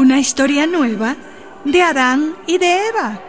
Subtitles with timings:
[0.00, 1.14] una historia nueva
[1.62, 3.22] de Adán y de Eva.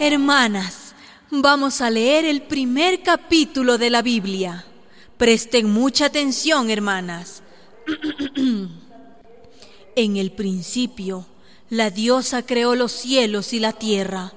[0.00, 0.96] Hermanas,
[1.30, 4.64] vamos a leer el primer capítulo de la Biblia.
[5.16, 7.44] Presten mucha atención, hermanas.
[9.94, 11.24] en el principio,
[11.70, 14.32] la diosa creó los cielos y la tierra,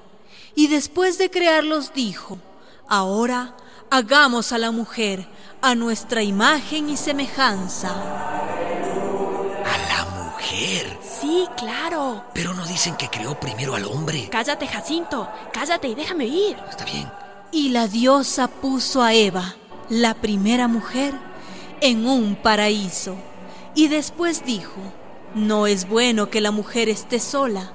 [0.54, 2.38] y después de crearlos dijo,
[2.86, 3.56] ahora
[3.92, 5.26] hagamos a la mujer
[5.60, 7.90] a nuestra imagen y semejanza.
[7.90, 10.98] ¿A la mujer?
[11.02, 12.24] Sí, claro.
[12.32, 14.30] Pero no dicen que creó primero al hombre.
[14.30, 15.28] Cállate, Jacinto.
[15.52, 16.56] Cállate y déjame ir.
[16.70, 17.06] Está bien.
[17.52, 19.56] Y la diosa puso a Eva,
[19.90, 21.12] la primera mujer,
[21.82, 23.16] en un paraíso.
[23.74, 24.80] Y después dijo,
[25.34, 27.72] no es bueno que la mujer esté sola.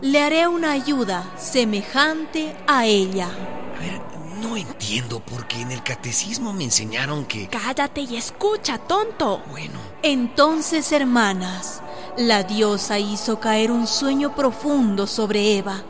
[0.00, 3.26] Le haré una ayuda semejante a ella.
[3.26, 4.00] A ver,
[4.42, 7.48] no entiendo porque en el catecismo me enseñaron que...
[7.48, 9.42] Cállate y escucha, tonto.
[9.50, 9.78] Bueno.
[10.02, 11.80] Entonces, hermanas,
[12.16, 15.82] la diosa hizo caer un sueño profundo sobre Eva,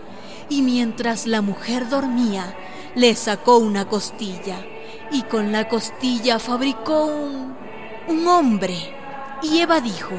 [0.48, 2.54] y mientras la mujer dormía,
[2.94, 4.64] le sacó una costilla,
[5.10, 7.56] y con la costilla fabricó un...
[8.08, 8.94] un hombre.
[9.42, 10.14] Y Eva dijo,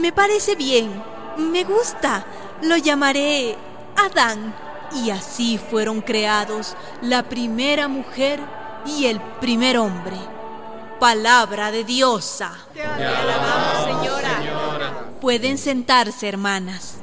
[0.00, 0.90] me parece bien,
[1.36, 2.26] me gusta,
[2.62, 3.56] lo llamaré
[3.96, 4.65] Adán.
[4.94, 8.40] Y así fueron creados la primera mujer
[8.86, 10.16] y el primer hombre.
[11.00, 12.56] Palabra de diosa.
[12.72, 15.06] Te alabamos, señora.
[15.20, 16.94] Pueden sentarse, hermanas.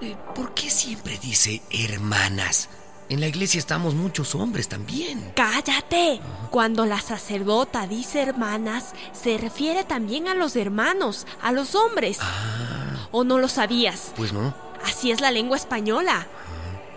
[0.00, 2.68] Eh, ¿Por qué siempre dice hermanas?
[3.08, 5.32] En la iglesia estamos muchos hombres también.
[5.36, 6.20] Cállate.
[6.50, 12.18] Cuando la sacerdota dice hermanas, se refiere también a los hermanos, a los hombres.
[12.20, 14.12] Ah, ¿O no lo sabías?
[14.16, 14.54] pues no.
[14.84, 16.26] Así es la lengua española.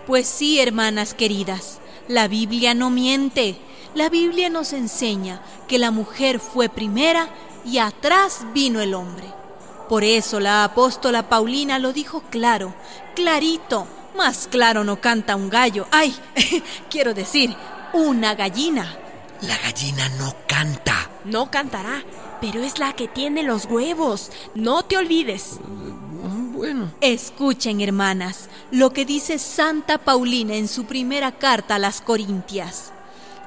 [0.06, 3.58] Pues sí, hermanas queridas, la Biblia no miente.
[3.96, 7.28] La Biblia nos enseña que la mujer fue primera
[7.64, 9.26] y atrás vino el hombre.
[9.88, 12.72] Por eso la apóstola Paulina lo dijo claro,
[13.16, 15.88] clarito, más claro no canta un gallo.
[15.90, 16.14] Ay,
[16.90, 17.56] quiero decir,
[17.92, 18.96] una gallina.
[19.42, 21.10] La gallina no canta.
[21.24, 22.04] No cantará,
[22.40, 24.30] pero es la que tiene los huevos.
[24.54, 25.58] No te olvides.
[26.56, 26.90] Bueno.
[27.02, 32.92] Escuchen, hermanas, lo que dice Santa Paulina en su primera carta a las Corintias.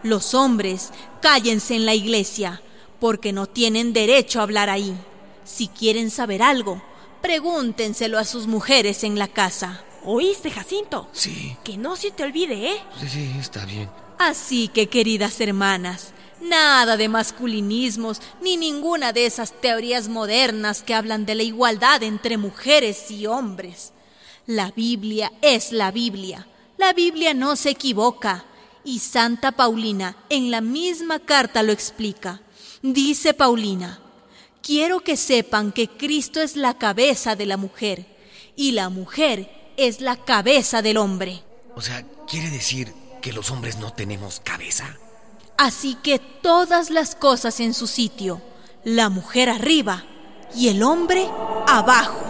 [0.03, 2.61] Los hombres, cállense en la iglesia,
[2.99, 4.95] porque no tienen derecho a hablar ahí.
[5.43, 6.83] Si quieren saber algo,
[7.23, 9.83] pregúntenselo a sus mujeres en la casa.
[10.05, 11.09] ¿Oíste, Jacinto?
[11.11, 12.81] Sí, Que no se te olvide, ¿eh?
[13.01, 13.89] sí, sí, está bien.
[14.19, 21.25] Así que, queridas hermanas, nada de masculinismos ni ninguna de esas teorías modernas que hablan
[21.25, 23.93] de la igualdad entre mujeres y hombres.
[24.45, 26.47] La Biblia es la Biblia.
[26.77, 28.45] La Biblia no se equivoca.
[28.83, 32.41] Y Santa Paulina en la misma carta lo explica.
[32.81, 33.99] Dice Paulina,
[34.63, 38.05] quiero que sepan que Cristo es la cabeza de la mujer
[38.55, 41.43] y la mujer es la cabeza del hombre.
[41.75, 44.97] O sea, ¿quiere decir que los hombres no tenemos cabeza?
[45.59, 48.41] Así que todas las cosas en su sitio,
[48.85, 50.05] la mujer arriba
[50.55, 51.27] y el hombre
[51.67, 52.23] abajo.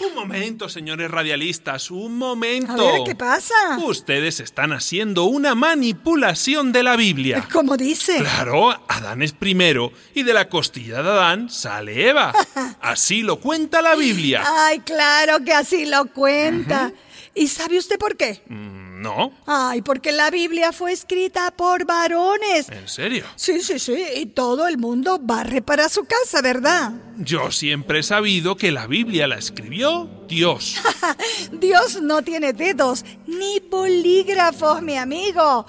[0.00, 2.72] Un momento, señores radialistas, un momento.
[2.72, 3.54] A ver, ¿qué pasa?
[3.84, 7.46] Ustedes están haciendo una manipulación de la Biblia.
[7.52, 8.16] ¿Cómo dice?
[8.16, 12.32] Claro, Adán es primero y de la costilla de Adán sale Eva.
[12.80, 14.42] Así lo cuenta la Biblia.
[14.46, 16.94] Ay, claro que así lo cuenta.
[17.34, 18.40] ¿Y sabe usted por qué?
[18.48, 19.30] Mm, ¿No?
[19.44, 22.70] Ay, porque la Biblia fue escrita por varones.
[22.70, 23.26] ¿En serio?
[23.36, 26.92] Sí, sí, sí, y todo el mundo barre para su casa, ¿verdad?
[27.18, 30.76] Yo siempre he sabido que la Biblia la escribió Dios.
[31.52, 35.66] Dios no tiene dedos ni polígrafos, mi amigo.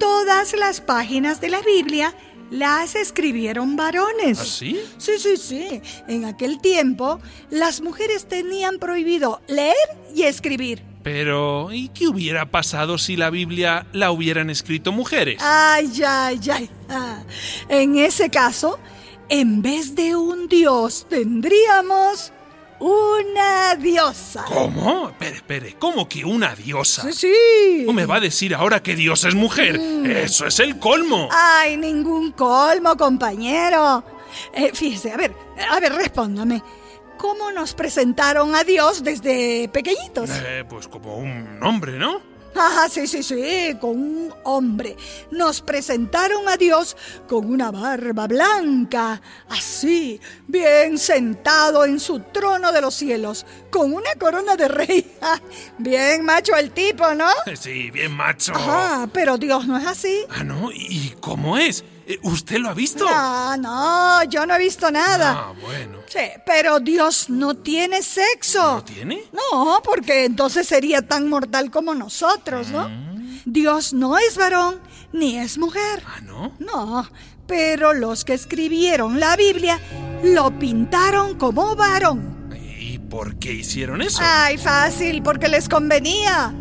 [0.00, 2.12] Todas las páginas de la Biblia
[2.50, 4.40] las escribieron varones.
[4.40, 4.80] ¿Así?
[4.98, 5.80] Sí, sí, sí.
[6.08, 7.20] En aquel tiempo,
[7.50, 9.76] las mujeres tenían prohibido leer
[10.12, 10.93] y escribir.
[11.04, 15.36] Pero, ¿y qué hubiera pasado si la Biblia la hubieran escrito mujeres?
[15.40, 16.70] Ay, ay, ay.
[16.88, 17.18] Ah,
[17.68, 18.78] En ese caso,
[19.28, 22.32] en vez de un dios, tendríamos
[22.80, 24.44] una diosa.
[24.46, 25.10] ¿Cómo?
[25.10, 27.02] Espere, espere, ¿cómo que una diosa?
[27.02, 27.84] Sí, sí.
[27.86, 29.76] ¿O me va a decir ahora que Dios es mujer?
[30.06, 31.28] Eso es el colmo.
[31.30, 34.04] Ay, ningún colmo, compañero.
[34.54, 35.34] Eh, fíjese, a ver,
[35.70, 36.62] a ver, respóndame.
[37.18, 40.30] ¿Cómo nos presentaron a Dios desde pequeñitos?
[40.30, 42.34] Eh, pues como un hombre, ¿no?
[42.56, 44.96] Ah, sí, sí, sí, con un hombre.
[45.32, 46.96] Nos presentaron a Dios
[47.26, 54.14] con una barba blanca, así, bien sentado en su trono de los cielos, con una
[54.14, 55.16] corona de rey.
[55.78, 57.26] Bien macho el tipo, ¿no?
[57.56, 58.52] Sí, bien macho.
[58.54, 60.24] Ah, pero Dios no es así.
[60.30, 60.70] Ah, ¿no?
[60.72, 61.84] ¿Y cómo es?
[62.06, 63.04] Eh, ¿Usted lo ha visto?
[63.04, 65.46] No, no, yo no he visto nada.
[65.48, 66.00] Ah, bueno.
[66.06, 68.74] Sí, pero Dios no tiene sexo.
[68.76, 69.24] ¿No tiene?
[69.32, 72.88] No, porque entonces sería tan mortal como nosotros, ¿no?
[73.46, 74.80] Dios no es varón
[75.12, 76.02] ni es mujer.
[76.06, 76.52] Ah, ¿no?
[76.58, 77.08] No,
[77.46, 79.80] pero los que escribieron la Biblia
[80.22, 82.50] lo pintaron como varón.
[82.78, 84.20] ¿Y por qué hicieron eso?
[84.22, 86.52] Ay, fácil, porque les convenía.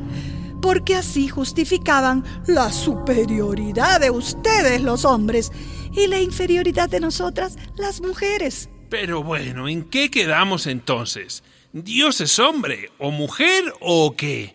[0.63, 5.51] Porque así justificaban la superioridad de ustedes los hombres
[5.91, 8.69] y la inferioridad de nosotras las mujeres.
[8.89, 11.43] Pero bueno, ¿en qué quedamos entonces?
[11.73, 14.53] ¿Dios es hombre o mujer o qué?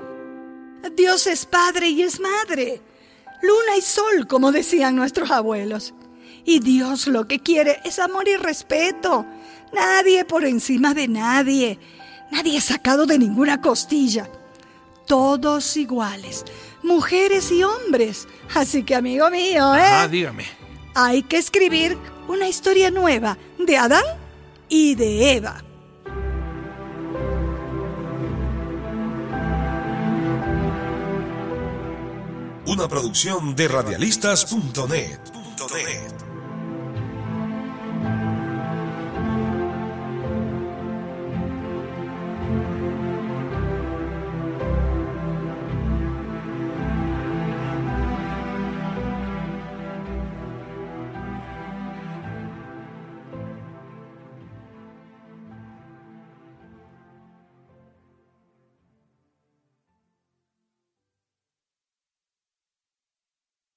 [0.97, 2.81] Dios es padre y es madre.
[3.43, 5.93] Luna y sol, como decían nuestros abuelos.
[6.47, 9.27] Y Dios lo que quiere es amor y respeto.
[9.75, 11.79] Nadie por encima de nadie.
[12.33, 14.31] Nadie sacado de ninguna costilla.
[15.09, 16.45] Todos iguales,
[16.83, 18.29] mujeres y hombres.
[18.55, 19.81] Así que, amigo mío, ¿eh?
[19.83, 20.45] Ah, dígame.
[20.95, 21.97] Hay que escribir
[22.29, 24.05] una historia nueva de Adán
[24.69, 25.65] y de Eva.
[32.67, 35.38] Una producción de radialistas.net.